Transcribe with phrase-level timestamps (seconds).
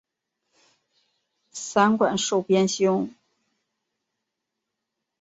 [1.51, 3.07] 散馆授编修。